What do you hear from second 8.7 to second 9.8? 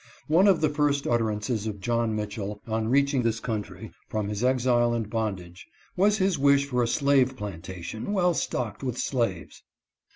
with slaves."